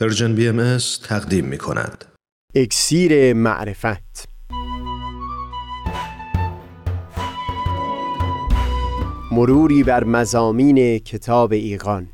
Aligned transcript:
Persian 0.00 0.34
BMS 0.34 0.78
تقدیم 1.08 1.44
می 1.44 1.58
کند. 1.58 2.04
اکسیر 2.54 3.34
معرفت. 3.34 4.28
مروری 9.32 9.82
بر 9.82 10.04
مضامین 10.04 10.98
کتاب 10.98 11.52
ایقان 11.52 12.08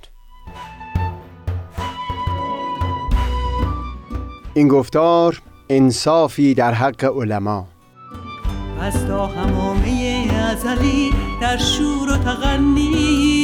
این 4.54 4.68
گفتار 4.68 5.42
انصافی 5.68 6.54
در 6.54 6.74
حق 6.74 7.04
علما. 7.04 7.68
از 8.80 9.06
تا 9.06 9.26
حمامه 9.26 10.28
ازلی 10.50 11.10
در 11.40 11.58
شور 11.58 12.12
و 12.12 12.16
تغنیست 12.16 13.43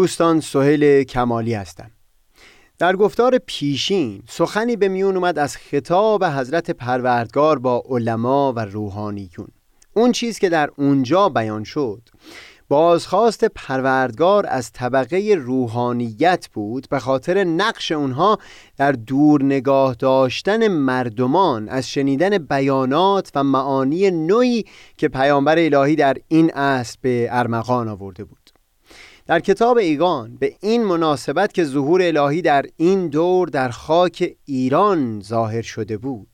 دوستان 0.00 0.40
سهیل 0.40 1.02
کمالی 1.02 1.54
هستم. 1.54 1.90
در 2.78 2.96
گفتار 2.96 3.38
پیشین 3.38 4.22
سخنی 4.28 4.76
به 4.76 4.88
میون 4.88 5.16
اومد 5.16 5.38
از 5.38 5.56
خطاب 5.56 6.24
حضرت 6.24 6.70
پروردگار 6.70 7.58
با 7.58 7.82
علما 7.88 8.52
و 8.52 8.60
روحانیون. 8.60 9.48
اون 9.94 10.12
چیز 10.12 10.38
که 10.38 10.48
در 10.48 10.70
اونجا 10.76 11.28
بیان 11.28 11.64
شد 11.64 12.02
بازخواست 12.68 13.44
پروردگار 13.44 14.46
از 14.48 14.72
طبقه 14.72 15.34
روحانیت 15.38 16.48
بود 16.52 16.86
به 16.90 16.98
خاطر 16.98 17.44
نقش 17.44 17.92
اونها 17.92 18.38
در 18.76 18.92
دور 18.92 19.42
نگاه 19.42 19.94
داشتن 19.94 20.68
مردمان 20.68 21.68
از 21.68 21.88
شنیدن 21.88 22.38
بیانات 22.38 23.30
و 23.34 23.44
معانی 23.44 24.10
نوعی 24.10 24.64
که 24.96 25.08
پیامبر 25.08 25.58
الهی 25.58 25.96
در 25.96 26.16
این 26.28 26.50
عصر 26.50 26.98
به 27.02 27.28
ارمغان 27.30 27.88
آورده 27.88 28.24
بود. 28.24 28.39
در 29.30 29.40
کتاب 29.40 29.78
ایگان 29.78 30.36
به 30.36 30.54
این 30.60 30.84
مناسبت 30.84 31.52
که 31.52 31.64
ظهور 31.64 32.02
الهی 32.02 32.42
در 32.42 32.64
این 32.76 33.08
دور 33.08 33.48
در 33.48 33.68
خاک 33.68 34.34
ایران 34.44 35.20
ظاهر 35.20 35.62
شده 35.62 35.96
بود 35.96 36.28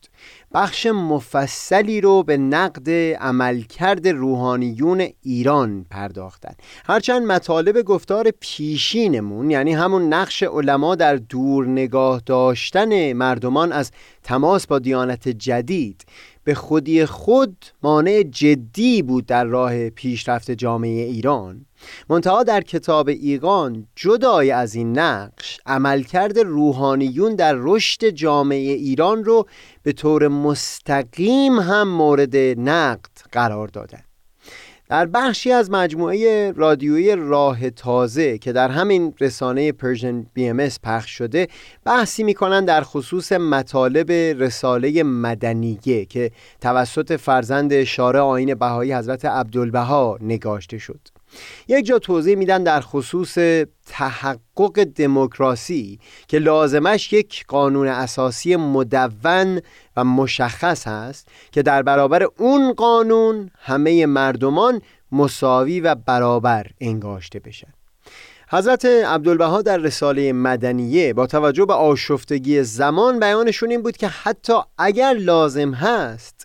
بخش 0.55 0.87
مفصلی 0.87 2.01
رو 2.01 2.23
به 2.23 2.37
نقد 2.37 2.91
عملکرد 3.21 4.09
روحانیون 4.09 5.09
ایران 5.23 5.87
پرداختن 5.91 6.55
هرچند 6.87 7.27
مطالب 7.27 7.83
گفتار 7.83 8.31
پیشینمون 8.41 9.51
یعنی 9.51 9.73
همون 9.73 10.13
نقش 10.13 10.43
علما 10.43 10.95
در 10.95 11.17
دور 11.17 11.67
نگاه 11.67 12.23
داشتن 12.27 13.13
مردمان 13.13 13.73
از 13.73 13.91
تماس 14.23 14.67
با 14.67 14.79
دیانت 14.79 15.29
جدید 15.29 16.05
به 16.47 16.55
خودی 16.55 17.07
خود 17.07 17.65
مانع 17.83 18.23
جدی 18.23 19.03
بود 19.03 19.27
در 19.27 19.45
راه 19.45 19.91
پیشرفت 19.91 20.51
جامعه 20.51 21.05
ایران. 21.05 21.67
منتها 22.09 22.43
در 22.43 22.61
کتاب 22.61 23.09
ایقان 23.09 23.87
جدای 23.97 24.51
از 24.51 24.75
این 24.75 24.99
نقش 24.99 25.61
عملکرد 25.67 26.39
روحانیون 26.39 27.35
در 27.35 27.55
رشد 27.59 28.09
جامعه 28.09 28.73
ایران 28.73 29.25
رو 29.25 29.47
به 29.83 29.93
طور 29.93 30.29
مستقیم 30.29 31.59
هم 31.61 31.89
مورد 31.89 32.37
نقد 32.59 33.11
قرار 33.33 33.69
دادن 33.69 34.03
در 34.89 35.07
بخشی 35.07 35.53
از 35.53 35.71
مجموعه 35.71 36.53
رادیویی 36.57 37.17
راه 37.17 37.71
تازه 37.71 38.39
که 38.39 38.53
در 38.53 38.69
همین 38.69 39.15
رسانه 39.21 39.73
Persian 39.73 40.27
BMS 40.35 40.69
پخش 40.83 41.11
شده 41.11 41.49
بحثی 41.85 42.23
می‌کنن 42.23 42.65
در 42.65 42.81
خصوص 42.81 43.33
مطالب 43.33 44.13
رساله 44.13 45.03
مدنیه 45.03 46.05
که 46.05 46.31
توسط 46.61 47.17
فرزند 47.17 47.85
شارع 47.85 48.21
آین 48.21 48.55
بهایی 48.55 48.95
حضرت 48.95 49.25
عبدالبها 49.25 50.19
نگاشته 50.21 50.79
شد. 50.79 51.16
یک 51.69 51.87
جا 51.87 51.99
توضیح 51.99 52.37
میدن 52.37 52.63
در 52.63 52.81
خصوص 52.81 53.39
تحقق 53.87 54.85
دموکراسی 54.85 55.99
که 56.29 56.39
لازمش 56.39 57.13
یک 57.13 57.45
قانون 57.49 57.89
اساسی 57.89 58.57
مدون 58.57 59.61
و 59.97 60.05
مشخص 60.05 60.87
هست 60.87 61.29
که 61.53 61.63
در 61.63 61.83
برابر 61.83 62.27
اون 62.39 62.73
قانون 62.73 63.51
همه 63.59 64.07
مردمان 64.07 64.81
مساوی 65.13 65.81
و 65.81 65.95
برابر 65.95 66.67
انگاشته 66.81 67.39
بشن. 67.39 67.69
حضرت 68.51 68.85
عبدالبها 68.85 69.63
در 69.63 69.77
رساله 69.77 70.33
مدنیه 70.33 71.13
با 71.13 71.27
توجه 71.27 71.65
به 71.65 71.75
آشفتگی 71.75 72.63
زمان 72.63 73.21
بیانشون 73.21 73.71
این 73.71 73.83
بود 73.83 73.97
که 73.97 74.09
حتی 74.09 74.53
اگر 74.79 75.13
لازم 75.13 75.75
هست 75.75 76.36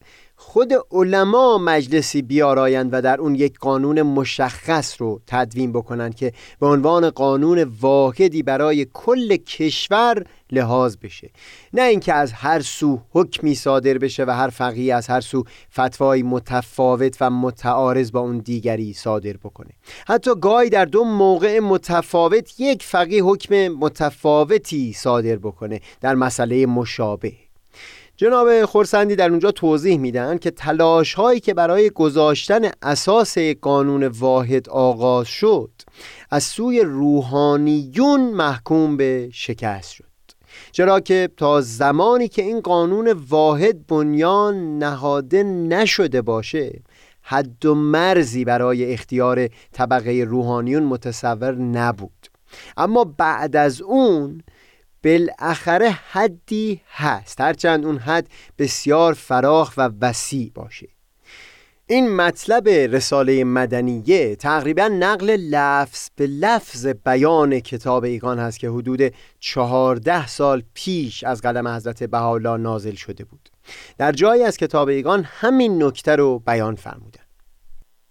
خود 0.51 0.73
علما 0.91 1.57
مجلسی 1.57 2.21
بیارایند 2.21 2.89
و 2.93 3.01
در 3.01 3.21
اون 3.21 3.35
یک 3.35 3.59
قانون 3.59 4.01
مشخص 4.01 5.01
رو 5.01 5.21
تدوین 5.27 5.71
بکنند 5.71 6.15
که 6.15 6.33
به 6.59 6.67
عنوان 6.67 7.09
قانون 7.09 7.63
واحدی 7.63 8.43
برای 8.43 8.87
کل 8.93 9.35
کشور 9.35 10.25
لحاظ 10.51 10.97
بشه. 10.97 11.29
نه 11.73 11.81
اینکه 11.81 12.13
از 12.13 12.31
هر 12.31 12.59
سو 12.59 12.99
حکمی 13.11 13.55
صادر 13.55 13.97
بشه 13.97 14.25
و 14.25 14.29
هر 14.29 14.49
فقیه 14.49 14.95
از 14.95 15.07
هر 15.07 15.21
سو 15.21 15.43
فتوای 15.79 16.23
متفاوت 16.23 17.17
و 17.21 17.29
متعارض 17.29 18.11
با 18.11 18.19
اون 18.19 18.37
دیگری 18.37 18.93
صادر 18.93 19.33
بکنه. 19.33 19.71
حتی 20.07 20.31
گاهی 20.41 20.69
در 20.69 20.85
دو 20.85 21.03
موقع 21.03 21.59
متفاوت 21.59 22.59
یک 22.59 22.83
فقیه 22.83 23.23
حکم 23.23 23.67
متفاوتی 23.67 24.93
صادر 24.93 25.35
بکنه 25.35 25.81
در 26.01 26.15
مسئله 26.15 26.65
مشابه. 26.65 27.33
جناب 28.21 28.65
خورسندی 28.65 29.15
در 29.15 29.29
اونجا 29.29 29.51
توضیح 29.51 29.97
میدن 29.97 30.37
که 30.37 30.51
تلاش 30.51 31.13
هایی 31.13 31.39
که 31.39 31.53
برای 31.53 31.89
گذاشتن 31.89 32.61
اساس 32.81 33.37
قانون 33.37 34.03
واحد 34.03 34.69
آغاز 34.69 35.27
شد 35.27 35.71
از 36.31 36.43
سوی 36.43 36.81
روحانیون 36.81 38.21
محکوم 38.21 38.97
به 38.97 39.29
شکست 39.33 39.91
شد. 39.91 40.03
چرا 40.71 40.99
که 40.99 41.29
تا 41.37 41.61
زمانی 41.61 42.27
که 42.27 42.41
این 42.41 42.59
قانون 42.59 43.11
واحد 43.11 43.87
بنیان 43.87 44.77
نهاده 44.77 45.43
نشده 45.43 46.21
باشه 46.21 46.81
حد 47.21 47.65
و 47.65 47.75
مرزی 47.75 48.45
برای 48.45 48.93
اختیار 48.93 49.47
طبقه 49.71 50.25
روحانیون 50.27 50.83
متصور 50.83 51.55
نبود. 51.55 52.27
اما 52.77 53.03
بعد 53.03 53.55
از 53.55 53.81
اون 53.81 54.43
بالاخره 55.03 55.89
حدی 55.89 56.81
هست. 56.91 57.41
هرچند 57.41 57.85
اون 57.85 57.97
حد 57.97 58.27
بسیار 58.57 59.13
فراخ 59.13 59.73
و 59.77 59.89
وسیع 60.01 60.51
باشه. 60.55 60.87
این 61.87 62.15
مطلب 62.15 62.69
رساله 62.69 63.43
مدنیه 63.43 64.35
تقریبا 64.35 64.87
نقل 64.87 65.29
لفظ 65.29 66.09
به 66.15 66.27
لفظ 66.27 66.87
بیان 66.87 67.59
کتاب 67.59 68.03
ایقان 68.03 68.39
هست 68.39 68.59
که 68.59 68.69
حدود 68.69 69.13
چهارده 69.39 70.27
سال 70.27 70.63
پیش 70.73 71.23
از 71.23 71.41
قلم 71.41 71.67
حضرت 71.67 72.03
بهاءالله 72.03 72.57
نازل 72.57 72.95
شده 72.95 73.23
بود. 73.23 73.49
در 73.97 74.11
جایی 74.11 74.43
از 74.43 74.57
کتاب 74.57 74.87
ایقان 74.87 75.23
همین 75.23 75.83
نکته 75.83 76.15
رو 76.15 76.39
بیان 76.39 76.75
فرمودن. 76.75 77.20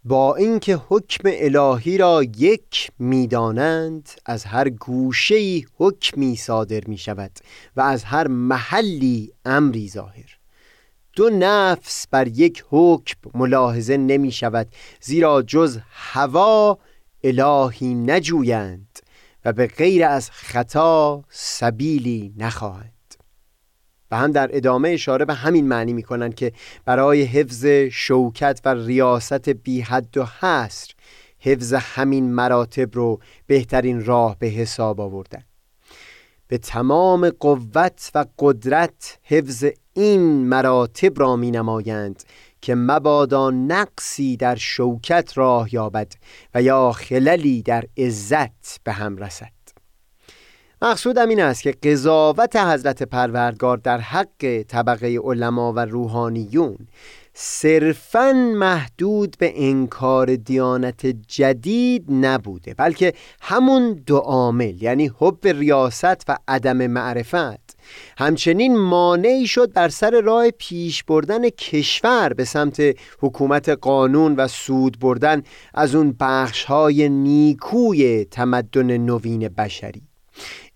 با 0.04 0.36
اینکه 0.36 0.80
حکم 0.88 1.28
الهی 1.32 1.98
را 1.98 2.22
یک 2.22 2.90
می‌دانند 2.98 4.08
از 4.26 4.44
هر 4.44 4.68
گوشه‌ای 4.68 5.66
حکمی 5.76 6.36
صادر 6.36 6.80
می 6.86 6.98
شود 6.98 7.30
و 7.76 7.80
از 7.80 8.04
هر 8.04 8.28
محلی 8.28 9.32
امری 9.44 9.88
ظاهر. 9.88 10.38
دو 11.12 11.30
نفس 11.30 12.06
بر 12.10 12.28
یک 12.28 12.64
حکم 12.70 13.18
ملاحظه 13.34 13.96
نمی 13.96 14.32
شود 14.32 14.68
زیرا 15.00 15.42
جز 15.42 15.78
هوا 15.90 16.78
الهی 17.24 17.94
نجویند 17.94 18.98
و 19.44 19.52
به 19.52 19.66
غیر 19.66 20.04
از 20.04 20.30
خطا 20.30 21.24
سبیلی 21.30 22.34
نخواهند 22.36 22.99
و 24.10 24.16
هم 24.16 24.32
در 24.32 24.50
ادامه 24.52 24.88
اشاره 24.88 25.24
به 25.24 25.34
همین 25.34 25.68
معنی 25.68 25.92
می 25.92 26.02
کنند 26.02 26.34
که 26.34 26.52
برای 26.84 27.22
حفظ 27.22 27.66
شوکت 27.92 28.60
و 28.64 28.74
ریاست 28.74 29.48
بی 29.48 29.80
حد 29.80 30.16
و 30.16 30.24
حصر 30.24 30.92
حفظ 31.38 31.74
همین 31.74 32.32
مراتب 32.32 32.94
رو 32.94 33.20
بهترین 33.46 34.04
راه 34.04 34.36
به 34.38 34.46
حساب 34.46 35.00
آوردن. 35.00 35.42
به 36.48 36.58
تمام 36.58 37.30
قوت 37.30 38.10
و 38.14 38.24
قدرت 38.38 39.18
حفظ 39.22 39.64
این 39.92 40.20
مراتب 40.48 41.20
را 41.20 41.36
می 41.36 41.50
نمایند 41.50 42.22
که 42.60 42.74
مبادا 42.74 43.50
نقصی 43.50 44.36
در 44.36 44.56
شوکت 44.56 45.38
راه 45.38 45.74
یابد 45.74 46.12
و 46.54 46.62
یا 46.62 46.92
خللی 46.92 47.62
در 47.62 47.84
عزت 47.96 48.80
به 48.84 48.92
هم 48.92 49.16
رسد. 49.16 49.59
مقصودم 50.82 51.28
این 51.28 51.40
است 51.40 51.62
که 51.62 51.72
قضاوت 51.72 52.56
حضرت 52.56 53.02
پروردگار 53.02 53.76
در 53.76 53.98
حق 53.98 54.62
طبقه 54.68 55.18
علما 55.24 55.72
و 55.72 55.78
روحانیون 55.78 56.76
صرفا 57.34 58.32
محدود 58.56 59.36
به 59.38 59.52
انکار 59.56 60.36
دیانت 60.36 61.06
جدید 61.06 62.04
نبوده 62.10 62.74
بلکه 62.74 63.12
همون 63.40 63.92
دو 64.06 64.16
عامل 64.16 64.82
یعنی 64.82 65.10
حب 65.18 65.46
ریاست 65.46 66.24
و 66.28 66.36
عدم 66.48 66.86
معرفت 66.86 67.76
همچنین 68.18 68.78
مانعی 68.78 69.46
شد 69.46 69.72
بر 69.72 69.88
سر 69.88 70.20
راه 70.20 70.50
پیش 70.50 71.04
بردن 71.04 71.48
کشور 71.48 72.32
به 72.32 72.44
سمت 72.44 72.82
حکومت 73.20 73.68
قانون 73.68 74.36
و 74.36 74.48
سود 74.48 74.98
بردن 74.98 75.42
از 75.74 75.94
اون 75.94 76.16
بخش 76.20 76.64
های 76.64 77.08
نیکوی 77.08 78.24
تمدن 78.24 78.96
نوین 78.96 79.48
بشری. 79.48 80.02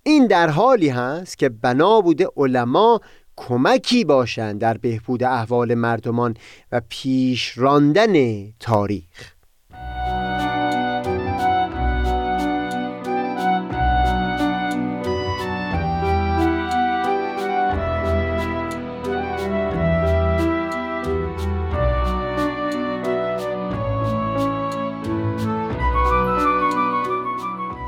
این 0.06 0.26
در 0.26 0.50
حالی 0.50 0.88
هست 0.88 1.38
که 1.38 1.48
بنا 1.48 2.00
بوده 2.00 2.28
علما 2.36 3.00
کمکی 3.36 4.04
باشند 4.04 4.60
در 4.60 4.76
بهبود 4.76 5.22
احوال 5.22 5.74
مردمان 5.74 6.36
و 6.72 6.80
پیش 6.88 7.58
راندن 7.58 8.50
تاریخ. 8.60 9.33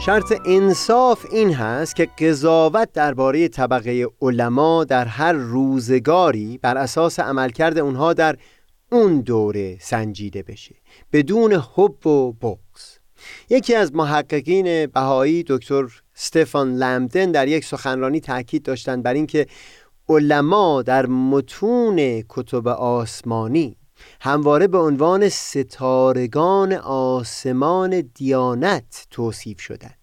شرط 0.07 0.33
انصاف 0.45 1.27
این 1.31 1.55
هست 1.55 1.97
که 1.97 2.07
قضاوت 2.07 2.93
درباره 2.93 3.49
طبقه 3.49 4.07
علما 4.23 4.85
در 4.85 5.05
هر 5.05 5.33
روزگاری 5.33 6.59
بر 6.63 6.77
اساس 6.77 7.21
عملکرد 7.21 7.79
اونها 7.79 8.13
در 8.13 8.37
اون 8.93 9.21
دوره 9.21 9.79
سنجیده 9.81 10.43
بشه 10.43 10.75
بدون 11.13 11.53
حب 11.53 12.07
و 12.07 12.33
بغز 12.33 12.99
یکی 13.51 13.75
از 13.75 13.95
محققین 13.95 14.87
بهایی 14.87 15.45
دکتر 15.47 16.03
استفان 16.17 16.75
لمدن 16.75 17.33
در 17.33 17.49
یک 17.49 17.65
سخنرانی 17.65 18.21
تاکید 18.21 18.63
داشتند 18.63 19.03
بر 19.03 19.15
اینکه 19.15 19.47
علما 20.09 20.83
در 20.83 21.07
متون 21.07 22.25
کتب 22.29 22.69
آسمانی 22.69 23.77
همواره 24.21 24.67
به 24.67 24.79
عنوان 24.79 25.29
ستارگان 25.29 26.73
آسمان 26.73 28.11
دیانت 28.15 29.07
توصیف 29.11 29.61
شدن 29.61 29.95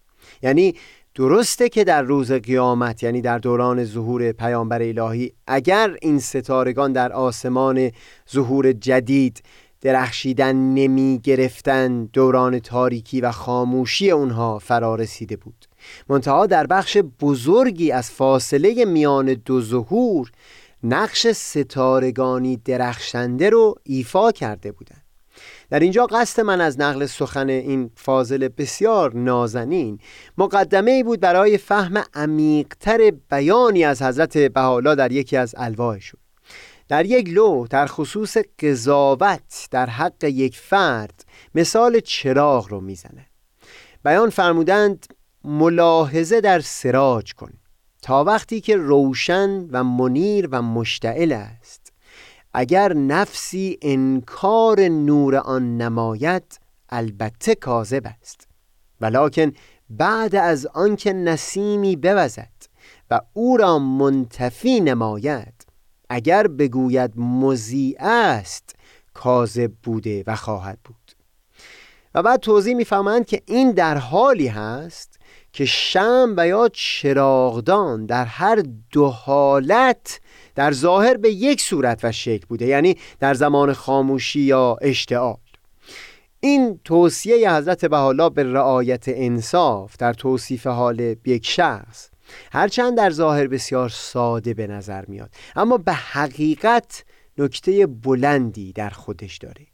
یعنی 0.42 0.76
درسته 1.16 1.70
که 1.70 1.84
در 1.84 2.02
روز 2.02 2.32
قیامت 2.32 3.04
یعنی 3.04 3.22
در 3.22 3.38
دوران 3.38 3.86
ظهور 3.86 4.32
پیامبر 4.32 4.82
الهی 4.82 5.34
اگر 5.48 5.98
این 6.02 6.20
ستارگان 6.20 6.94
در 6.94 7.14
آسمان 7.14 7.92
ظهور 8.34 8.72
جدید 8.72 9.44
درخشیدن 9.82 10.56
نمی 10.56 11.20
گرفتن 11.24 12.06
دوران 12.06 12.60
تاریکی 12.60 13.22
و 13.22 13.32
خاموشی 13.32 14.12
اونها 14.12 14.60
فرا 14.60 14.96
رسیده 14.96 15.36
بود. 15.36 15.66
منتها 16.10 16.46
در 16.46 16.68
بخش 16.68 16.98
بزرگی 17.22 17.92
از 17.92 18.12
فاصله 18.12 18.86
میان 18.86 19.34
دو 19.34 19.62
ظهور 19.62 20.32
نقش 20.84 21.28
ستارگانی 21.28 22.58
درخشنده 22.58 23.50
رو 23.50 23.76
ایفا 23.84 24.32
کرده 24.32 24.72
بودند 24.72 25.04
در 25.70 25.80
اینجا 25.80 26.06
قصد 26.06 26.42
من 26.42 26.62
از 26.62 26.80
نقل 26.80 27.06
سخن 27.06 27.50
این 27.50 27.92
فاضل 27.96 28.48
بسیار 28.48 29.16
نازنین 29.16 30.00
مقدمه 30.38 30.92
ای 30.92 31.04
بود 31.04 31.20
برای 31.20 31.58
فهم 31.58 32.04
عمیقتر 32.14 33.12
بیانی 33.32 33.84
از 33.84 34.02
حضرت 34.02 34.38
بحالا 34.38 34.96
در 34.96 35.12
یکی 35.12 35.38
از 35.38 35.56
الواحشون 35.58 36.20
در 36.88 37.06
یک 37.06 37.30
لو 37.30 37.68
در 37.70 37.86
خصوص 37.86 38.38
قضاوت 38.60 39.68
در 39.72 39.86
حق 39.86 40.24
یک 40.24 40.58
فرد 40.58 41.26
مثال 41.56 42.00
چراغ 42.00 42.68
رو 42.70 42.82
می‌زنه. 42.82 43.26
بیان 44.04 44.30
فرمودند 44.30 45.06
ملاحظه 45.44 46.42
در 46.42 46.60
سراج 46.60 47.34
کن. 47.34 47.54
تا 48.04 48.24
وقتی 48.24 48.62
که 48.62 48.76
روشن 48.76 49.68
و 49.72 49.84
منیر 49.84 50.48
و 50.52 50.62
مشتعل 50.62 51.32
است. 51.32 51.94
اگر 52.54 52.94
نفسی 52.94 53.78
انکار 53.82 54.82
نور 54.82 55.36
آن 55.36 55.78
نماید 55.78 56.60
البته 56.90 57.56
کاذب 57.56 58.04
است. 58.06 58.48
ولکن 59.02 59.52
بعد 59.90 60.36
از 60.36 60.66
آنکه 60.66 61.14
نسیمی 61.14 61.96
بوزد 61.96 62.50
و 63.12 63.22
او 63.34 63.58
را 63.58 63.80
منتفی 63.80 64.80
نماید 64.80 65.66
اگر 66.10 66.48
بگوید 66.48 67.18
مزیع 67.18 67.98
است 68.00 68.76
کاذب 69.14 69.72
بوده 69.84 70.24
و 70.28 70.36
خواهد 70.36 70.80
بود. 70.84 71.12
و 72.16 72.24
بعد 72.24 72.40
توضیح 72.40 72.76
می‌فهمند 72.76 73.26
که 73.26 73.42
این 73.46 73.72
در 73.72 73.98
حالی 73.98 74.48
هست 74.48 75.20
که 75.54 75.66
شم 75.66 76.34
و 76.38 76.48
یا 76.48 76.70
چراغدان 76.74 78.06
در 78.06 78.26
هر 78.26 78.64
دو 78.92 79.08
حالت 79.08 80.22
در 80.56 80.72
ظاهر 80.72 81.18
به 81.18 81.32
یک 81.32 81.62
صورت 81.62 82.00
و 82.04 82.12
شکل 82.12 82.46
بوده 82.50 82.66
یعنی 82.66 82.98
در 83.20 83.34
زمان 83.34 83.74
خاموشی 83.74 84.40
یا 84.40 84.78
اشتعال. 84.82 85.38
این 86.40 86.80
توصیه 86.84 87.56
حضرت 87.56 87.86
بحالا 87.86 88.30
به 88.30 88.44
رعایت 88.44 89.04
انصاف 89.08 89.98
در 89.98 90.14
توصیف 90.14 90.68
حال 90.68 91.16
یک 91.26 91.46
شخص 91.46 92.10
هرچند 92.52 92.98
در 92.98 93.10
ظاهر 93.10 93.48
بسیار 93.48 93.90
ساده 93.90 94.54
به 94.54 94.68
نظر 94.68 95.06
میاد 95.06 95.30
اما 95.56 95.78
به 95.78 95.94
حقیقت 95.94 97.04
نکته 97.38 97.88
بلندی 97.88 98.74
در 98.74 98.90
خودش 98.90 99.38
داره. 99.38 99.68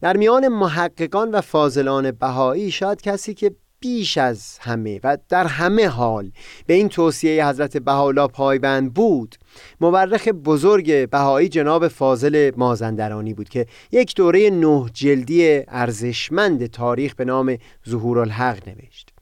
در 0.00 0.16
میان 0.16 0.48
محققان 0.48 1.30
و 1.30 1.40
فاضلان 1.40 2.10
بهایی 2.10 2.70
شاید 2.70 3.02
کسی 3.02 3.34
که 3.34 3.54
بیش 3.80 4.18
از 4.18 4.58
همه 4.60 5.00
و 5.04 5.18
در 5.28 5.46
همه 5.46 5.88
حال 5.88 6.32
به 6.66 6.74
این 6.74 6.88
توصیه 6.88 7.46
حضرت 7.46 7.76
بهاءالله 7.76 8.26
پایبند 8.26 8.94
بود. 8.94 9.36
مورخ 9.80 10.28
بزرگ 10.28 11.10
بهایی 11.10 11.48
جناب 11.48 11.88
فاضل 11.88 12.50
مازندرانی 12.56 13.34
بود 13.34 13.48
که 13.48 13.66
یک 13.92 14.14
دوره 14.14 14.50
نه 14.50 14.86
جلدی 14.92 15.62
ارزشمند 15.68 16.66
تاریخ 16.66 17.14
به 17.14 17.24
نام 17.24 17.56
ظهور 17.88 18.18
الحق 18.18 18.68
نوشت. 18.68 19.12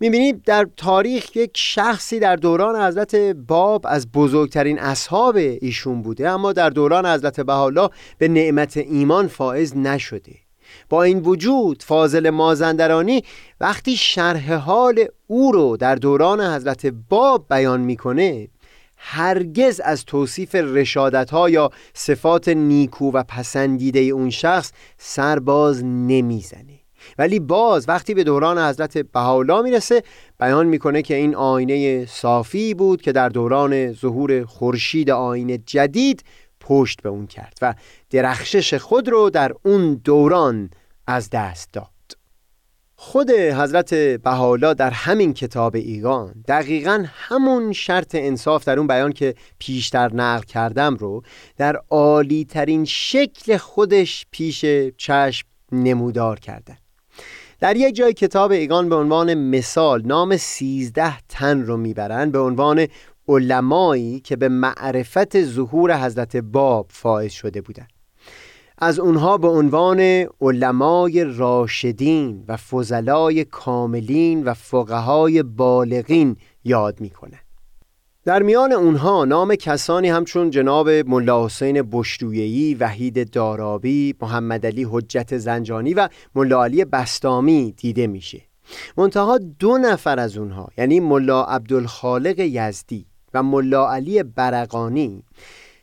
می‌بینید 0.00 0.42
در 0.42 0.68
تاریخ 0.76 1.36
یک 1.36 1.50
شخصی 1.54 2.18
در 2.18 2.36
دوران 2.36 2.82
حضرت 2.82 3.14
باب 3.34 3.86
از 3.88 4.12
بزرگترین 4.12 4.78
اصحاب 4.78 5.36
ایشون 5.36 6.02
بوده 6.02 6.28
اما 6.28 6.52
در 6.52 6.70
دوران 6.70 7.06
حضرت 7.06 7.40
بهاءالله 7.40 7.90
به 8.18 8.28
نعمت 8.28 8.76
ایمان 8.76 9.28
فائز 9.28 9.76
نشده. 9.76 10.45
با 10.88 11.02
این 11.02 11.18
وجود 11.18 11.82
فاضل 11.82 12.30
مازندرانی 12.30 13.22
وقتی 13.60 13.96
شرح 13.96 14.54
حال 14.54 15.04
او 15.26 15.52
رو 15.52 15.76
در 15.76 15.94
دوران 15.94 16.40
حضرت 16.40 16.86
باب 16.86 17.46
بیان 17.50 17.80
می‌کنه 17.80 18.48
هرگز 18.96 19.80
از 19.80 20.04
توصیف 20.04 20.54
رشادت 20.54 21.30
ها 21.30 21.50
یا 21.50 21.70
صفات 21.94 22.48
نیکو 22.48 23.10
و 23.10 23.22
پسندیده 23.22 24.00
اون 24.00 24.30
شخص 24.30 24.72
سرباز 24.98 25.84
نمی‌زنه. 25.84 26.80
ولی 27.18 27.40
باز 27.40 27.88
وقتی 27.88 28.14
به 28.14 28.24
دوران 28.24 28.58
حضرت 28.58 28.98
بهاولا 28.98 29.62
می‌رسه 29.62 30.02
بیان 30.40 30.66
می‌کنه 30.66 31.02
که 31.02 31.14
این 31.14 31.34
آینه 31.34 32.06
صافی 32.06 32.74
بود 32.74 33.02
که 33.02 33.12
در 33.12 33.28
دوران 33.28 33.92
ظهور 33.92 34.44
خورشید 34.44 35.10
آینه 35.10 35.58
جدید 35.58 36.24
پشت 36.68 37.02
به 37.02 37.08
اون 37.08 37.26
کرد 37.26 37.58
و 37.62 37.74
درخشش 38.10 38.74
خود 38.74 39.08
رو 39.08 39.30
در 39.30 39.52
اون 39.62 39.94
دوران 39.94 40.70
از 41.06 41.30
دست 41.30 41.72
داد. 41.72 41.86
خود 42.96 43.30
حضرت 43.30 43.94
بهاءالله 43.94 44.74
در 44.74 44.90
همین 44.90 45.34
کتاب 45.34 45.74
ایگان 45.74 46.44
دقیقا 46.48 47.04
همون 47.12 47.72
شرط 47.72 48.14
انصاف 48.14 48.64
در 48.64 48.78
اون 48.78 48.86
بیان 48.86 49.12
که 49.12 49.34
پیشتر 49.58 50.12
نقل 50.12 50.44
کردم 50.44 50.96
رو 50.96 51.22
در 51.56 51.80
عالی 51.90 52.44
ترین 52.44 52.84
شکل 52.84 53.56
خودش 53.56 54.26
پیش 54.30 54.64
چشم 54.96 55.46
نمودار 55.72 56.40
کردن 56.40 56.76
در 57.60 57.76
یک 57.76 57.94
جای 57.94 58.12
کتاب 58.12 58.50
ایگان 58.50 58.88
به 58.88 58.94
عنوان 58.94 59.34
مثال 59.34 60.02
نام 60.02 60.36
سیزده 60.36 61.18
تن 61.28 61.62
رو 61.62 61.76
می‌برن 61.76 62.30
به 62.30 62.38
عنوان 62.38 62.86
علمایی 63.28 64.20
که 64.20 64.36
به 64.36 64.48
معرفت 64.48 65.44
ظهور 65.44 66.04
حضرت 66.04 66.36
باب 66.36 66.86
فائز 66.90 67.32
شده 67.32 67.60
بودند. 67.60 67.88
از 68.78 68.98
اونها 68.98 69.38
به 69.38 69.48
عنوان 69.48 70.26
علمای 70.40 71.24
راشدین 71.24 72.44
و 72.48 72.56
فضلای 72.56 73.44
کاملین 73.44 74.44
و 74.44 74.54
فقهای 74.54 75.42
بالغین 75.42 76.36
یاد 76.64 77.00
می‌کنه 77.00 77.40
در 78.24 78.42
میان 78.42 78.72
اونها 78.72 79.24
نام 79.24 79.54
کسانی 79.54 80.08
همچون 80.08 80.50
جناب 80.50 80.88
ملا 80.88 81.44
حسین 81.44 81.82
بشرویهی، 81.92 82.74
وحید 82.74 83.30
دارابی، 83.30 84.14
محمد 84.20 84.66
علی 84.66 84.86
حجت 84.90 85.38
زنجانی 85.38 85.94
و 85.94 86.08
ملا 86.34 86.64
علی 86.64 86.84
بستامی 86.84 87.74
دیده 87.76 88.06
میشه. 88.06 88.42
منتها 88.96 89.38
دو 89.58 89.78
نفر 89.78 90.18
از 90.18 90.36
اونها 90.36 90.68
یعنی 90.78 91.00
ملا 91.00 91.44
عبدالخالق 91.44 92.38
یزدی 92.38 93.06
و 93.36 93.42
ملا 93.42 93.92
علی 93.92 94.22
برقانی. 94.22 95.22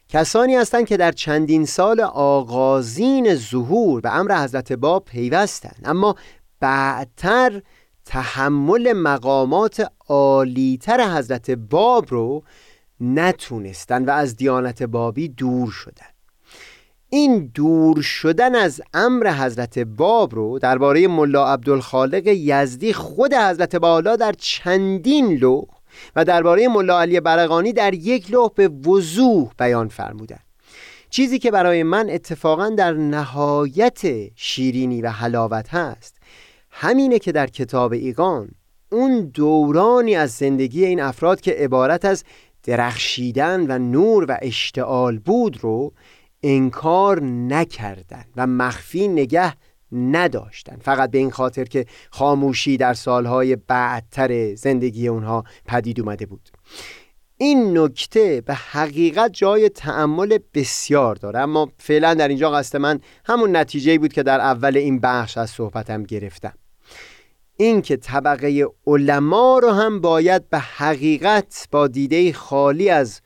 کسانی 0.09 0.55
هستند 0.55 0.85
که 0.85 0.97
در 0.97 1.11
چندین 1.11 1.65
سال 1.65 2.01
آغازین 2.01 3.35
ظهور 3.35 4.01
به 4.01 4.15
امر 4.15 4.43
حضرت 4.43 4.73
باب 4.73 5.05
پیوستند. 5.05 5.81
اما 5.85 6.15
بعدتر 6.59 7.61
تحمل 8.05 8.93
مقامات 8.93 9.87
عالیتر 10.09 11.17
حضرت 11.17 11.51
باب 11.51 12.05
رو 12.09 12.43
نتونستن 12.99 14.05
و 14.05 14.09
از 14.09 14.35
دیانت 14.35 14.83
بابی 14.83 15.27
دور 15.27 15.71
شدن 15.71 16.05
این 17.09 17.51
دور 17.53 18.01
شدن 18.01 18.55
از 18.55 18.81
امر 18.93 19.31
حضرت 19.31 19.79
باب 19.79 20.35
رو 20.35 20.59
درباره 20.59 21.07
ملا 21.07 21.53
عبدالخالق 21.53 22.27
یزدی 22.27 22.93
خود 22.93 23.33
حضرت 23.33 23.75
بالا 23.75 24.15
در 24.15 24.33
چندین 24.37 25.33
لوح 25.33 25.65
و 26.15 26.25
درباره 26.25 26.67
ملا 26.67 27.01
علی 27.01 27.19
برقانی 27.19 27.73
در 27.73 27.93
یک 27.93 28.31
لوح 28.31 28.51
به 28.55 28.67
وضوح 28.67 29.51
بیان 29.59 29.87
فرمودن 29.87 30.39
چیزی 31.09 31.39
که 31.39 31.51
برای 31.51 31.83
من 31.83 32.09
اتفاقا 32.09 32.69
در 32.69 32.93
نهایت 32.93 34.01
شیرینی 34.35 35.01
و 35.01 35.09
حلاوت 35.09 35.73
هست 35.73 36.15
همینه 36.71 37.19
که 37.19 37.31
در 37.31 37.47
کتاب 37.47 37.93
ایقان 37.93 38.49
اون 38.91 39.21
دورانی 39.21 40.15
از 40.15 40.31
زندگی 40.31 40.85
این 40.85 41.01
افراد 41.01 41.41
که 41.41 41.51
عبارت 41.51 42.05
از 42.05 42.23
درخشیدن 42.63 43.71
و 43.71 43.79
نور 43.79 44.25
و 44.29 44.37
اشتعال 44.41 45.19
بود 45.19 45.63
رو 45.63 45.93
انکار 46.43 47.23
نکردن 47.23 48.25
و 48.35 48.47
مخفی 48.47 49.07
نگه 49.07 49.53
نداشتن. 49.93 50.77
فقط 50.81 51.11
به 51.11 51.17
این 51.17 51.31
خاطر 51.31 51.63
که 51.63 51.85
خاموشی 52.09 52.77
در 52.77 52.93
سالهای 52.93 53.55
بعدتر 53.55 54.55
زندگی 54.55 55.07
اونها 55.07 55.43
پدید 55.65 55.99
اومده 55.99 56.25
بود. 56.25 56.49
این 57.37 57.77
نکته 57.77 58.41
به 58.41 58.53
حقیقت 58.53 59.31
جای 59.33 59.69
تعمل 59.69 60.37
بسیار 60.53 61.15
داره 61.15 61.39
اما 61.39 61.71
فعلا 61.77 62.13
در 62.13 62.27
اینجا 62.27 62.51
قصد 62.51 62.77
من 62.77 62.99
همون 63.25 63.55
نتیجه 63.55 63.97
بود 63.97 64.13
که 64.13 64.23
در 64.23 64.39
اول 64.39 64.77
این 64.77 64.99
بخش 64.99 65.37
از 65.37 65.49
صحبتم 65.49 66.03
گرفتم. 66.03 66.53
اینکه 67.57 67.97
طبقه 67.97 68.67
علما 68.87 69.59
رو 69.59 69.71
هم 69.71 70.01
باید 70.01 70.49
به 70.49 70.59
حقیقت 70.59 71.67
با 71.71 71.87
دیده 71.87 72.33
خالی 72.33 72.89
از 72.89 73.21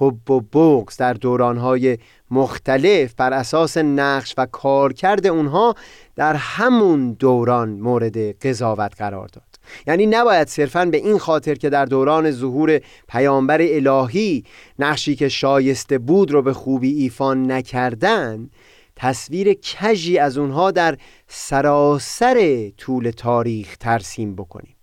حب 0.00 0.30
و 0.30 0.40
بغز 0.40 0.96
در 0.96 1.12
دورانهای 1.12 1.98
مختلف 2.30 3.14
بر 3.14 3.32
اساس 3.32 3.76
نقش 3.76 4.34
و 4.38 4.46
کارکرد 4.46 5.26
اونها 5.26 5.74
در 6.16 6.34
همون 6.34 7.12
دوران 7.12 7.68
مورد 7.68 8.16
قضاوت 8.46 8.92
قرار 8.98 9.28
داد. 9.28 9.44
یعنی 9.86 10.06
نباید 10.06 10.48
صرفا 10.48 10.84
به 10.84 10.96
این 10.96 11.18
خاطر 11.18 11.54
که 11.54 11.70
در 11.70 11.84
دوران 11.84 12.30
ظهور 12.30 12.80
پیامبر 13.08 13.58
الهی 13.60 14.44
نقشی 14.78 15.16
که 15.16 15.28
شایسته 15.28 15.98
بود 15.98 16.30
رو 16.30 16.42
به 16.42 16.52
خوبی 16.52 16.92
ایفان 16.92 17.52
نکردن 17.52 18.50
تصویر 18.96 19.54
کجی 19.54 20.18
از 20.18 20.38
اونها 20.38 20.70
در 20.70 20.96
سراسر 21.28 22.68
طول 22.76 23.10
تاریخ 23.10 23.76
ترسیم 23.76 24.36
بکنیم. 24.36 24.79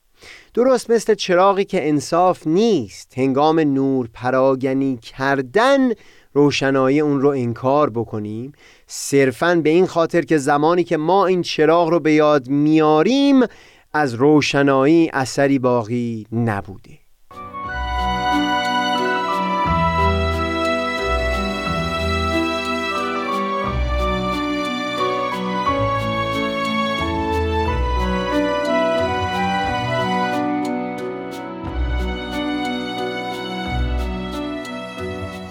درست 0.58 0.92
مثل 0.92 1.14
چراغی 1.14 1.66
که 1.66 1.90
انصاف 1.90 2.48
نیست. 2.48 3.18
هنگام 3.18 3.60
نور 3.60 4.10
پراگنی 4.14 4.98
کردن 4.98 5.92
روشنایی 6.34 7.00
اون 7.00 7.22
رو 7.22 7.30
انکار 7.30 7.90
بکنیم. 7.90 8.52
صرفا 8.88 9.62
به 9.64 9.70
این 9.70 9.86
خاطر 9.86 10.22
که 10.22 10.38
زمانی 10.38 10.84
که 10.84 10.98
ما 10.98 11.26
این 11.26 11.42
چراغ 11.42 11.90
رو 11.90 12.00
به 12.00 12.14
یاد 12.14 12.50
میاریم 12.50 13.44
از 13.94 14.14
روشنایی 14.14 15.10
اثری 15.14 15.60
باقی 15.60 16.28
نبوده. 16.32 17.07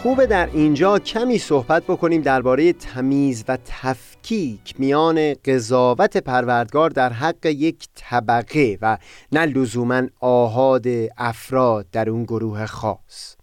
خوبه 0.07 0.27
در 0.27 0.49
اینجا 0.53 0.99
کمی 0.99 1.39
صحبت 1.39 1.83
بکنیم 1.83 2.23
درباره 2.23 2.73
تمیز 2.73 3.45
و 3.49 3.59
تفکیک 3.67 4.75
میان 4.79 5.35
قضاوت 5.35 6.17
پروردگار 6.17 6.91
در 6.91 7.13
حق 7.13 7.47
یک 7.47 7.89
طبقه 7.95 8.79
و 8.83 8.99
نه 9.33 9.47
لزوما 9.47 10.03
آهاد 10.21 10.87
افراد 11.19 11.87
در 11.93 12.11
اون 12.11 12.25
گروه 12.25 12.67
خاص. 12.67 13.37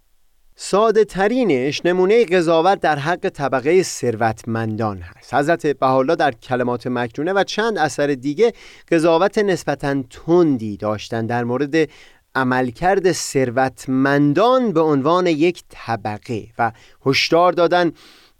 ساده 0.55 1.05
ترینش 1.05 1.85
نمونه 1.85 2.25
قضاوت 2.25 2.79
در 2.79 2.99
حق 2.99 3.29
طبقه 3.29 3.83
ثروتمندان 3.83 4.97
هست. 4.97 5.33
حضرت 5.33 5.67
بحالا 5.67 6.15
در 6.15 6.31
کلمات 6.31 6.87
مکنونه 6.87 7.33
و 7.33 7.43
چند 7.43 7.77
اثر 7.77 8.07
دیگه 8.07 8.53
قضاوت 8.91 9.37
نسبتا 9.37 10.03
تندی 10.03 10.77
داشتن 10.77 11.25
در 11.25 11.43
مورد 11.43 11.89
عملکرد 12.35 13.11
ثروتمندان 13.11 14.73
به 14.73 14.81
عنوان 14.81 15.27
یک 15.27 15.63
طبقه 15.69 16.47
و 16.57 16.71
هشدار 17.05 17.51
دادن 17.51 17.91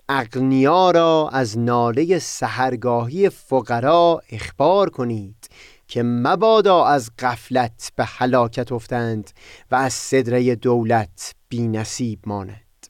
اغنیا 0.10 0.92
را 0.92 1.30
از 1.34 1.58
ناله 1.58 2.20
سهرگاهی 2.20 3.30
فقرا 3.30 4.22
اخبار 4.30 4.90
کنید 4.90 5.50
که 5.88 6.04
مبادا 6.04 6.86
از 6.86 7.12
غفلت 7.20 7.92
به 7.96 8.06
هلاکت 8.06 8.72
افتند 8.72 9.32
و 9.72 9.76
از 9.76 9.94
صدره 9.94 10.56
دولت 10.56 11.36
بی 11.50 11.68
نصیب 11.68 12.20
ماند. 12.26 12.88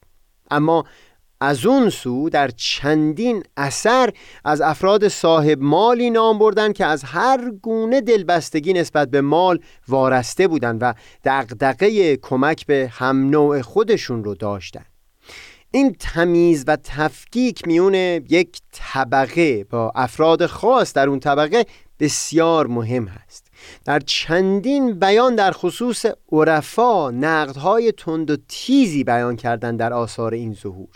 اما 0.51 0.85
از 1.39 1.65
اون 1.65 1.89
سو 1.89 2.29
در 2.29 2.47
چندین 2.47 3.43
اثر 3.57 4.09
از 4.45 4.61
افراد 4.61 5.07
صاحب 5.07 5.57
مالی 5.61 6.09
نام 6.09 6.39
بردن 6.39 6.73
که 6.73 6.85
از 6.85 7.03
هر 7.03 7.51
گونه 7.61 8.01
دلبستگی 8.01 8.73
نسبت 8.73 9.09
به 9.09 9.21
مال 9.21 9.59
وارسته 9.87 10.47
بودند 10.47 10.77
و 10.81 10.93
دقدقه 11.23 12.17
کمک 12.17 12.65
به 12.65 12.89
هم 12.93 13.29
نوع 13.29 13.61
خودشون 13.61 14.23
رو 14.23 14.35
داشتن. 14.35 14.85
این 15.71 15.95
تمیز 15.99 16.63
و 16.67 16.77
تفکیک 16.83 17.67
میون 17.67 17.93
یک 17.93 18.61
طبقه 18.71 19.63
با 19.63 19.91
افراد 19.95 20.45
خاص 20.45 20.93
در 20.93 21.09
اون 21.09 21.19
طبقه 21.19 21.65
بسیار 21.99 22.67
مهم 22.67 23.05
هست. 23.05 23.42
در 23.85 23.99
چندین 23.99 24.99
بیان 24.99 25.35
در 25.35 25.51
خصوص 25.51 26.05
عرفا 26.31 27.11
نقدهای 27.11 27.91
تند 27.91 28.31
و 28.31 28.37
تیزی 28.47 29.03
بیان 29.03 29.35
کردن 29.35 29.75
در 29.75 29.93
آثار 29.93 30.33
این 30.33 30.53
ظهور. 30.53 30.87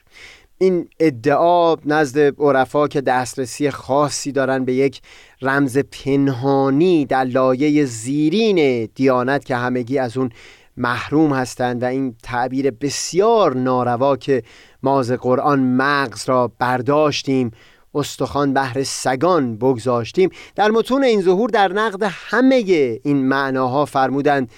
این 0.58 0.90
ادعا 1.00 1.76
نزد 1.86 2.40
عرفا 2.40 2.88
که 2.88 3.02
دسترسی 3.02 3.70
خاصی 3.72 4.32
دارن 4.32 4.66
به 4.66 4.74
یک 4.74 5.02
رمز 5.42 5.78
پنهانی 5.78 7.06
در 7.06 7.24
لایه 7.24 7.86
زیرین 7.86 8.90
دیانت 8.96 9.46
که 9.46 9.56
همگی 9.56 9.98
از 9.98 10.18
اون 10.18 10.30
محروم 10.78 11.34
هستند 11.34 11.84
و 11.84 11.86
این 11.86 12.16
تعبیر 12.24 12.72
بسیار 12.72 13.56
ناروا 13.56 14.18
که 14.18 14.44
ما 14.84 15.02
قرآن 15.02 15.60
مغز 15.60 16.30
را 16.30 16.52
برداشتیم 16.60 17.52
استخوان 17.98 18.54
بهر 18.54 18.84
سگان 18.84 19.58
بگذاشتیم. 19.58 20.30
در 20.56 20.72
متون 20.72 21.04
این 21.04 21.22
ظهور 21.22 21.50
در 21.50 21.74
نقد 21.74 22.04
همه 22.04 22.56
این 23.04 23.26
معناها 23.28 23.86
فرمودند 23.86 24.52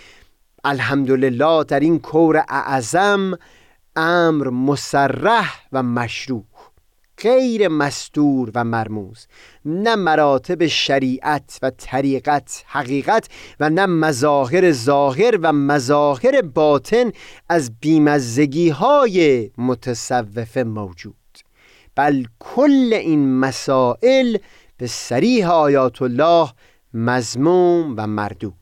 الحمدلله 0.63 1.63
در 1.63 1.79
این 1.79 1.99
کور 1.99 2.43
اعظم 2.49 3.37
امر 3.95 4.49
مسرح 4.49 5.55
و 5.71 5.83
مشروع 5.83 6.45
غیر 7.21 7.67
مستور 7.67 8.51
و 8.55 8.63
مرموز 8.63 9.27
نه 9.65 9.95
مراتب 9.95 10.67
شریعت 10.67 11.59
و 11.61 11.69
طریقت 11.69 12.63
حقیقت 12.67 13.29
و 13.59 13.69
نه 13.69 13.85
مظاهر 13.85 14.71
ظاهر 14.71 15.39
و 15.41 15.53
مظاهر 15.53 16.41
باطن 16.41 17.11
از 17.49 17.79
بیمزگی 17.79 18.69
های 18.69 19.51
متصوفه 19.57 20.63
موجود. 20.63 21.18
بل 21.95 22.23
کل 22.39 22.93
این 22.93 23.39
مسائل 23.39 24.37
به 24.77 24.87
سریح 24.87 25.49
آیات 25.49 26.01
الله 26.01 26.49
مزموم 26.93 27.93
و 27.97 28.07
مردود. 28.07 28.53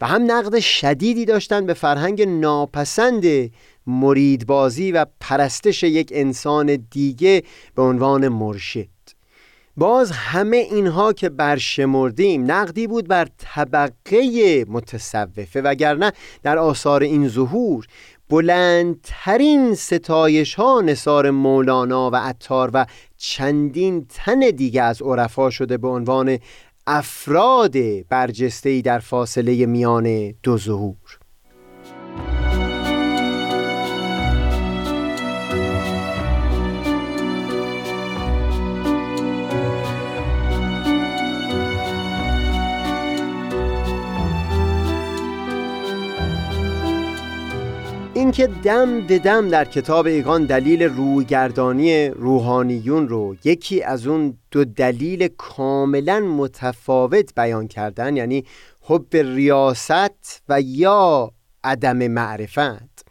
و 0.00 0.06
هم 0.06 0.32
نقد 0.32 0.58
شدیدی 0.58 1.24
داشتن 1.24 1.66
به 1.66 1.74
فرهنگ 1.74 2.22
ناپسند 2.22 3.50
مریدبازی 3.86 4.92
و 4.92 5.06
پرستش 5.20 5.82
یک 5.82 6.12
انسان 6.14 6.86
دیگه 6.90 7.42
به 7.74 7.82
عنوان 7.82 8.28
مرشد. 8.28 8.88
باز 9.76 10.10
همه 10.10 10.56
اینها 10.56 11.12
که 11.12 11.28
برشمردیم 11.28 12.50
نقدی 12.50 12.86
بود 12.86 13.08
بر 13.08 13.28
طبقه 13.38 14.64
متصوفه 14.68 15.62
وگرنه 15.62 16.12
در 16.42 16.58
آثار 16.58 17.02
این 17.02 17.28
ظهور 17.28 17.86
بلندترین 18.32 19.74
ستایش 19.74 20.54
ها 20.54 20.80
نصار 20.80 21.30
مولانا 21.30 22.10
و 22.10 22.16
عطار 22.16 22.70
و 22.74 22.86
چندین 23.16 24.06
تن 24.08 24.40
دیگه 24.40 24.82
از 24.82 25.02
عرفا 25.02 25.50
شده 25.50 25.78
به 25.78 25.88
عنوان 25.88 26.38
افراد 26.86 27.74
برجسته‌ای 28.08 28.82
در 28.82 28.98
فاصله 28.98 29.66
میان 29.66 30.34
دو 30.42 30.58
ظهور. 30.58 31.21
اینکه 48.32 48.60
دم 48.62 49.06
به 49.06 49.18
دم 49.18 49.48
در 49.48 49.64
کتاب 49.64 50.06
ایگان 50.06 50.44
دلیل 50.44 50.82
رویگردانی 50.82 52.08
روحانیون 52.08 53.08
رو 53.08 53.36
یکی 53.44 53.82
از 53.82 54.06
اون 54.06 54.38
دو 54.50 54.64
دلیل 54.64 55.28
کاملا 55.28 56.20
متفاوت 56.20 57.34
بیان 57.34 57.68
کردن 57.68 58.16
یعنی 58.16 58.44
حب 58.80 59.16
ریاست 59.16 60.42
و 60.48 60.60
یا 60.60 61.32
عدم 61.64 62.08
معرفت. 62.08 63.06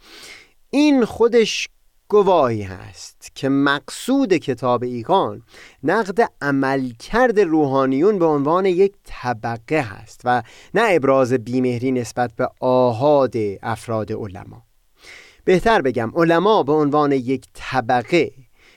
این 0.70 1.06
خودش 1.06 1.68
گواهی 2.08 2.63
هست 2.63 3.32
که 3.36 3.50
مقصود 3.50 4.34
کتاب 4.34 4.84
ایگان 4.84 5.44
نقد 5.84 6.20
عملکرد 6.42 7.40
روحانیون 7.40 8.20
به 8.20 8.25
عنوان 8.25 8.66
یک 8.66 8.94
طبقه 9.04 9.82
هست 9.82 10.22
و 10.25 10.44
نه 10.74 10.84
ابراز 10.90 11.34
بیمهری 11.34 11.92
نسبت 11.92 12.32
به 12.36 12.50
آهاد 12.60 13.34
افراد 13.63 14.12
علما. 14.12 14.71
بهتر 15.46 15.82
بگم 15.82 16.12
علما 16.16 16.64
به 16.64 16.74
عنوان 16.74 17.12
یک 17.12 17.46
طبقه 17.54 18.32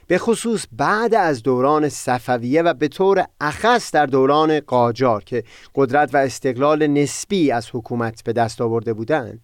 به 0.07 0.19
خصوص 0.19 0.67
بعد 0.73 1.15
از 1.15 1.43
دوران 1.43 1.89
صفویه 1.89 2.63
و 2.63 2.75
به 2.75 2.89
طور 2.89 3.25
اخص 3.41 3.91
در 3.91 4.07
دوران 4.07 4.61
قاجار 4.61 5.25
که 5.25 5.45
قدرت 5.75 6.15
و 6.15 6.17
استقلال 6.17 6.87
نسبی 6.87 7.51
از 7.51 7.69
حکومت 7.73 8.25
به 8.25 8.33
دست 8.33 8.61
آورده 8.61 8.93
بودند 8.93 9.41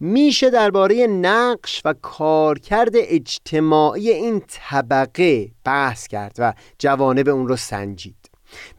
میشه 0.00 0.50
درباره 0.50 1.06
نقش 1.06 1.82
و 1.84 1.94
کارکرد 2.02 2.92
اجتماعی 2.94 4.10
این 4.10 4.42
طبقه 4.48 5.50
بحث 5.64 6.06
کرد 6.06 6.36
و 6.38 6.54
جوانب 6.78 7.28
اون 7.28 7.48
رو 7.48 7.56
سنجید. 7.56 8.25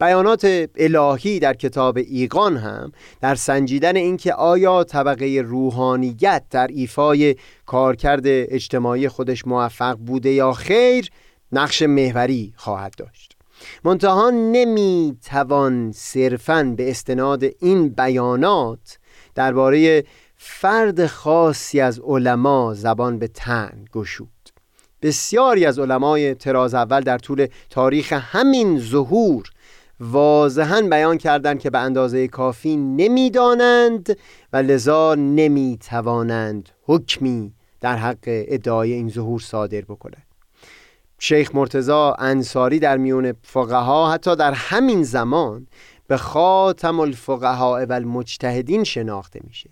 بیانات 0.00 0.68
الهی 0.76 1.38
در 1.38 1.54
کتاب 1.54 1.96
ایقان 1.96 2.56
هم 2.56 2.92
در 3.20 3.34
سنجیدن 3.34 3.96
اینکه 3.96 4.34
آیا 4.34 4.84
طبقه 4.84 5.42
روحانیت 5.46 6.44
در 6.50 6.66
ایفای 6.66 7.36
کارکرد 7.66 8.22
اجتماعی 8.26 9.08
خودش 9.08 9.46
موفق 9.46 9.94
بوده 9.94 10.30
یا 10.30 10.52
خیر 10.52 11.10
نقش 11.52 11.82
محوری 11.82 12.52
خواهد 12.56 12.94
داشت. 12.96 13.36
منتها 13.84 14.30
نمی 14.30 15.18
توان 15.24 15.92
صرفا 15.92 16.74
به 16.76 16.90
استناد 16.90 17.44
این 17.60 17.88
بیانات 17.88 18.98
درباره 19.34 20.04
فرد 20.36 21.06
خاصی 21.06 21.80
از 21.80 22.00
علما 22.00 22.74
زبان 22.74 23.18
به 23.18 23.28
تن 23.28 23.84
گشود. 23.92 24.28
بسیاری 25.02 25.66
از 25.66 25.78
علمای 25.78 26.34
تراز 26.34 26.74
اول 26.74 27.00
در 27.00 27.18
طول 27.18 27.46
تاریخ 27.70 28.12
همین 28.12 28.78
ظهور 28.78 29.50
واضحا 30.00 30.82
بیان 30.90 31.18
کردند 31.18 31.60
که 31.60 31.70
به 31.70 31.78
اندازه 31.78 32.28
کافی 32.28 32.76
نمی‌دانند 32.76 34.18
و 34.52 34.56
لذا 34.56 35.14
نمی‌توانند 35.14 36.68
حکمی 36.82 37.54
در 37.80 37.96
حق 37.96 38.18
ادعای 38.26 38.92
این 38.92 39.08
ظهور 39.08 39.40
صادر 39.40 39.80
بکنند. 39.80 40.26
شیخ 41.18 41.54
مرتزا 41.54 42.12
انصاری 42.18 42.78
در 42.78 42.96
میون 42.96 43.32
فقها 43.42 44.12
حتی 44.12 44.36
در 44.36 44.52
همین 44.52 45.02
زمان 45.02 45.66
به 46.06 46.16
خاتم 46.16 47.00
الفقهاء 47.00 47.86
و 47.86 47.92
المجتهدین 47.92 48.84
شناخته 48.84 49.40
میشه. 49.44 49.70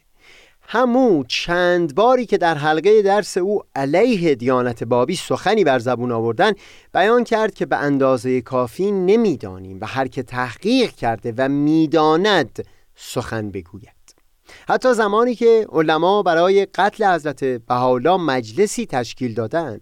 همو 0.69 1.25
چند 1.29 1.95
باری 1.95 2.27
که 2.27 2.39
در 2.39 2.55
حلقه 2.55 3.03
درس 3.03 3.37
او 3.37 3.63
علیه 3.77 4.35
دیانت 4.35 4.85
بابی 4.85 5.17
سخنی 5.17 5.65
بر 5.65 5.79
زبون 5.79 6.13
آوردن 6.13 6.53
بیان 6.95 7.25
کرد 7.25 7.55
که 7.55 7.67
به 7.67 7.77
اندازه 7.77 8.41
کافی 8.41 8.91
نمی‌دانیم 8.91 9.79
و 9.81 9.87
هر 9.87 10.09
که 10.09 10.23
تحقیق 10.23 10.91
کرده 10.91 11.35
و 11.37 11.49
می‌داند 11.49 12.65
سخن 12.97 13.51
بگوید. 13.51 13.97
حتی 14.69 14.95
زمانی 14.95 15.35
که 15.35 15.67
علما 15.73 16.23
برای 16.23 16.67
قتل 16.67 17.15
حضرت 17.15 17.45
بهاءالله 17.45 18.17
مجلسی 18.17 18.87
تشکیل 18.87 19.35
دادند 19.35 19.81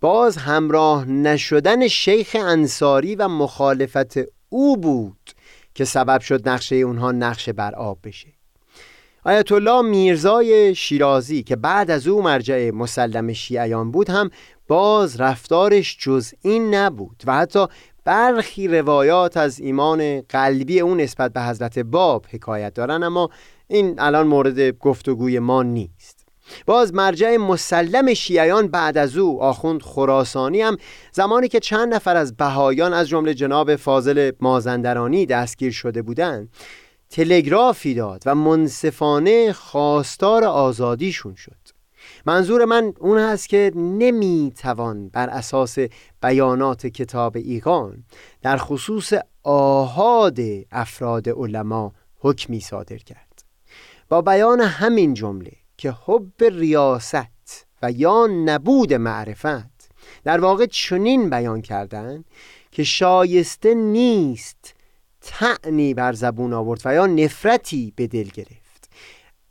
باز 0.00 0.36
همراه 0.36 1.04
نشدن 1.04 1.88
شیخ 1.88 2.36
انصاری 2.40 3.14
و 3.14 3.28
مخالفت 3.28 4.14
او 4.48 4.76
بود 4.76 5.30
که 5.74 5.84
سبب 5.84 6.20
شد 6.20 6.48
نقشه 6.48 6.76
اونها 6.76 7.12
نقش 7.12 7.48
بر 7.48 7.74
آب 7.74 7.98
بشه. 8.04 8.28
آیت 9.24 9.52
الله 9.52 9.82
میرزای 9.82 10.74
شیرازی 10.74 11.42
که 11.42 11.56
بعد 11.56 11.90
از 11.90 12.06
او 12.06 12.22
مرجع 12.22 12.70
مسلم 12.70 13.32
شیعیان 13.32 13.90
بود 13.90 14.10
هم 14.10 14.30
باز 14.68 15.20
رفتارش 15.20 15.96
جز 16.00 16.32
این 16.42 16.74
نبود 16.74 17.22
و 17.26 17.34
حتی 17.34 17.66
برخی 18.04 18.68
روایات 18.68 19.36
از 19.36 19.60
ایمان 19.60 20.20
قلبی 20.20 20.80
اون 20.80 21.00
نسبت 21.00 21.32
به 21.32 21.42
حضرت 21.42 21.78
باب 21.78 22.26
حکایت 22.30 22.74
دارن 22.74 23.02
اما 23.02 23.30
این 23.68 23.94
الان 23.98 24.26
مورد 24.26 24.78
گفتگوی 24.78 25.38
ما 25.38 25.62
نیست. 25.62 26.26
باز 26.66 26.94
مرجع 26.94 27.36
مسلم 27.36 28.14
شیعیان 28.14 28.68
بعد 28.68 28.98
از 28.98 29.16
او 29.16 29.42
آخوند 29.42 29.82
خراسانی 29.82 30.60
هم 30.60 30.76
زمانی 31.12 31.48
که 31.48 31.60
چند 31.60 31.94
نفر 31.94 32.16
از 32.16 32.36
بهایان 32.36 32.92
از 32.92 33.08
جمله 33.08 33.34
جناب 33.34 33.76
فاضل 33.76 34.32
مازندرانی 34.40 35.26
دستگیر 35.26 35.72
شده 35.72 36.02
بودند 36.02 36.48
تلگرافی 37.12 37.94
داد 37.94 38.22
و 38.26 38.34
منصفانه 38.34 39.52
خواستار 39.52 40.44
آزادیشون 40.44 41.34
شد. 41.34 41.56
منظور 42.26 42.64
من 42.64 42.92
اون 43.00 43.18
هست 43.18 43.48
که 43.48 43.72
نمی‌توان 43.74 45.08
بر 45.08 45.28
اساس 45.30 45.78
بیانات 46.22 46.86
کتاب 46.86 47.36
ایقان 47.36 48.04
در 48.42 48.56
خصوص 48.56 49.12
آهاد 49.42 50.38
افراد 50.70 51.28
علما 51.28 51.92
حکمی 52.18 52.60
صادر 52.60 52.96
کرد. 52.96 53.44
با 54.08 54.22
بیان 54.22 54.60
همین 54.60 55.14
جمله 55.14 55.52
که 55.76 55.94
حب 56.06 56.44
ریاست 56.44 57.66
و 57.82 57.90
یا 57.90 58.26
نبود 58.26 58.94
معرفت 58.94 59.90
در 60.24 60.40
واقع 60.40 60.66
چنین 60.66 61.30
بیان 61.30 61.62
کردن 61.62 62.24
که 62.70 62.84
شایسته 62.84 63.74
نیست 63.74 64.74
تعنی 65.22 65.94
بر 65.94 66.12
زبون 66.12 66.52
آورد 66.52 66.82
و 66.84 66.94
یا 66.94 67.06
نفرتی 67.06 67.92
به 67.96 68.06
دل 68.06 68.28
گرفت. 68.34 68.90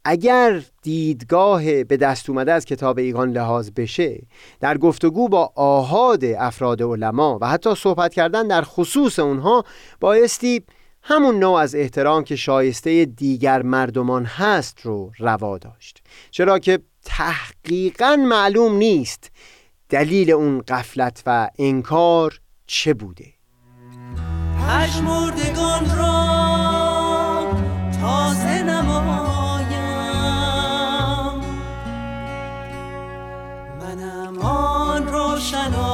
اگر 0.06 0.64
دیدگاه 0.82 1.84
به 1.84 1.98
دست 1.98 2.30
اومده 2.30 2.52
از 2.52 2.66
کتاب 2.66 2.98
ایگان 2.98 3.32
لحاظ 3.32 3.70
بشه 3.76 4.22
در 4.60 4.78
گفتگو 4.78 5.30
با 5.30 5.54
آهاد 5.56 6.26
افراد 6.26 6.82
علما 6.82 7.38
و 7.42 7.48
حتی 7.48 7.76
صحبت 7.76 8.14
کردن 8.14 8.48
در 8.48 8.62
خصوص 8.62 9.20
اونها 9.20 9.64
بایستی 10.00 10.64
همون 11.04 11.40
نوع 11.40 11.54
از 11.54 11.76
احترام 11.76 12.24
که 12.24 12.36
شایسته 12.36 13.06
دیگر 13.06 13.62
مردمان 13.62 14.26
هست 14.26 14.82
رو 14.82 15.12
روا 15.18 15.58
داشت. 15.58 16.04
چرا 16.32 16.60
که 16.60 16.80
تحقیقا 17.06 18.16
معلوم 18.16 18.76
نیست 18.76 19.32
دلیل 19.90 20.32
اون 20.32 20.62
قفلت 20.62 21.24
و 21.26 21.50
انکار 21.60 22.40
چه 22.68 22.94
بوده. 22.94 23.41
پشمردگان 24.72 25.98
را 25.98 26.22
تازه 28.02 28.64
نمایم. 28.64 29.72
منم 33.80 34.38
آن 34.40 35.08
روشنایی 35.08 35.91